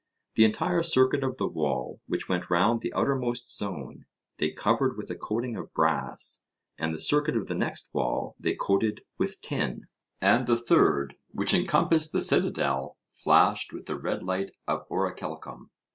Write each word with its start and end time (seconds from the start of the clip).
The 0.33 0.45
entire 0.45 0.81
circuit 0.81 1.23
of 1.23 1.37
the 1.37 1.45
wall, 1.45 2.01
which 2.07 2.27
went 2.27 2.49
round 2.49 2.81
the 2.81 2.91
outermost 2.95 3.55
zone, 3.55 4.05
they 4.37 4.49
covered 4.49 4.97
with 4.97 5.11
a 5.11 5.15
coating 5.15 5.55
of 5.55 5.71
brass, 5.75 6.43
and 6.75 6.91
the 6.91 6.97
circuit 6.99 7.37
of 7.37 7.45
the 7.45 7.53
next 7.53 7.87
wall 7.93 8.35
they 8.39 8.55
coated 8.55 9.01
with 9.19 9.39
tin, 9.41 9.85
and 10.19 10.47
the 10.47 10.57
third, 10.57 11.17
which 11.29 11.53
encompassed 11.53 12.13
the 12.13 12.23
citadel, 12.23 12.97
flashed 13.09 13.73
with 13.73 13.85
the 13.85 13.95
red 13.95 14.23
light 14.23 14.49
of 14.67 14.87
orichalcum. 14.89 15.69